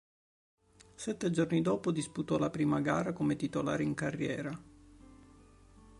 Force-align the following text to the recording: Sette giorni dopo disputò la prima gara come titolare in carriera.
Sette 0.95 1.29
giorni 1.29 1.61
dopo 1.61 1.91
disputò 1.91 2.39
la 2.39 2.49
prima 2.49 2.81
gara 2.81 3.13
come 3.13 3.35
titolare 3.35 3.83
in 3.83 3.93
carriera. 3.93 4.59